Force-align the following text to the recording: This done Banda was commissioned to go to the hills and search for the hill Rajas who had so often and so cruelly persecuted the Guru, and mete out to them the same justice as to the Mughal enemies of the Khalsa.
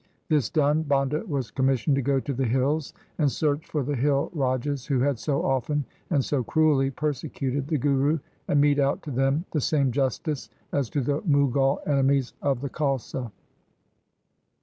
This 0.29 0.49
done 0.49 0.81
Banda 0.81 1.23
was 1.27 1.51
commissioned 1.51 1.95
to 1.95 2.01
go 2.01 2.19
to 2.19 2.33
the 2.33 2.45
hills 2.47 2.91
and 3.19 3.31
search 3.31 3.67
for 3.67 3.83
the 3.83 3.95
hill 3.95 4.31
Rajas 4.33 4.87
who 4.87 4.99
had 4.99 5.19
so 5.19 5.45
often 5.45 5.85
and 6.09 6.25
so 6.25 6.43
cruelly 6.43 6.89
persecuted 6.89 7.67
the 7.67 7.77
Guru, 7.77 8.17
and 8.47 8.59
mete 8.59 8.79
out 8.79 9.03
to 9.03 9.11
them 9.11 9.45
the 9.51 9.61
same 9.61 9.91
justice 9.91 10.49
as 10.71 10.89
to 10.89 11.01
the 11.01 11.21
Mughal 11.21 11.81
enemies 11.85 12.33
of 12.41 12.61
the 12.61 12.69
Khalsa. 12.71 13.31